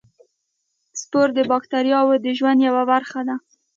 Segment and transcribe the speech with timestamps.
[1.01, 3.35] سپور د باکتریاوو د ژوند یوه برخه ده.